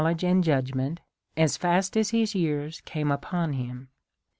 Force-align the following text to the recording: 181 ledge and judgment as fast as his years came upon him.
181 0.01 0.15
ledge 0.29 0.35
and 0.35 0.43
judgment 0.43 0.99
as 1.37 1.57
fast 1.57 1.95
as 1.95 2.09
his 2.09 2.33
years 2.33 2.81
came 2.85 3.11
upon 3.11 3.53
him. 3.53 3.89